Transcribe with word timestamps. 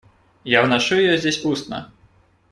Я 0.45 0.63
вношу 0.63 0.95
ее 0.95 1.15
здесь 1.19 1.45
устно. 1.45 1.91